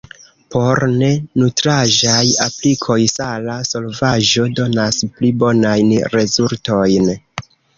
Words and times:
Por 0.53 0.79
ne-nutraĵaj 1.01 2.23
aplikoj 2.47 2.97
sala 3.13 3.59
solvaĵo 3.75 4.47
donas 4.61 4.99
pli 5.21 5.31
bonajn 5.45 5.95
rezultojn. 6.19 7.13